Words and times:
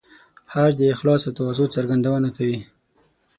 حج 0.53 0.71
د 0.77 0.81
اخلاص 0.93 1.21
او 1.27 1.35
تواضع 1.37 1.67
څرګندونه 1.75 2.27
کوي. 2.37 2.59